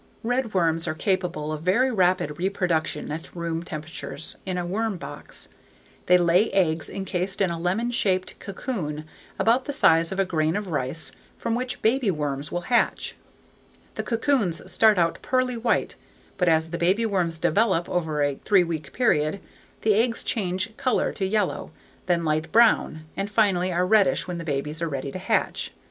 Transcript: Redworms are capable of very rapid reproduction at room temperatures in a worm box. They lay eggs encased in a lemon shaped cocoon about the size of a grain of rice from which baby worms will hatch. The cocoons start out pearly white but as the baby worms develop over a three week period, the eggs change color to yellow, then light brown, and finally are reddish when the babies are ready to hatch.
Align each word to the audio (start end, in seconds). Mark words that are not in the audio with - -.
Redworms 0.23 0.87
are 0.87 0.95
capable 0.95 1.53
of 1.53 1.61
very 1.61 1.91
rapid 1.91 2.39
reproduction 2.39 3.11
at 3.11 3.35
room 3.35 3.61
temperatures 3.61 4.35
in 4.47 4.57
a 4.57 4.65
worm 4.65 4.97
box. 4.97 5.49
They 6.07 6.17
lay 6.17 6.49
eggs 6.53 6.89
encased 6.89 7.39
in 7.39 7.51
a 7.51 7.59
lemon 7.59 7.91
shaped 7.91 8.39
cocoon 8.39 9.05
about 9.37 9.65
the 9.65 9.73
size 9.73 10.11
of 10.11 10.19
a 10.19 10.25
grain 10.25 10.55
of 10.55 10.69
rice 10.69 11.11
from 11.37 11.53
which 11.53 11.83
baby 11.83 12.09
worms 12.09 12.51
will 12.51 12.61
hatch. 12.61 13.15
The 13.93 14.01
cocoons 14.01 14.71
start 14.71 14.97
out 14.97 15.21
pearly 15.21 15.55
white 15.55 15.97
but 16.35 16.49
as 16.49 16.71
the 16.71 16.79
baby 16.79 17.05
worms 17.05 17.37
develop 17.37 17.87
over 17.87 18.23
a 18.23 18.39
three 18.43 18.63
week 18.63 18.93
period, 18.93 19.39
the 19.83 19.93
eggs 19.93 20.23
change 20.23 20.75
color 20.77 21.11
to 21.13 21.27
yellow, 21.27 21.69
then 22.07 22.25
light 22.25 22.51
brown, 22.51 23.01
and 23.15 23.29
finally 23.29 23.71
are 23.71 23.85
reddish 23.85 24.27
when 24.27 24.39
the 24.39 24.45
babies 24.45 24.81
are 24.81 24.89
ready 24.89 25.11
to 25.11 25.19
hatch. 25.19 25.71